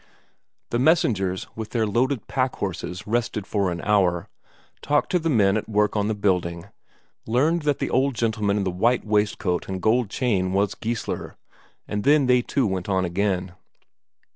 [0.71, 4.29] The messengers with their loaded packhorses rested for an hour,
[4.81, 6.65] talked to the men at work on the building,
[7.27, 11.35] learned that the old gentleman in the white waistcoat and gold chain was Geissler,
[11.87, 13.51] and then they too went on again.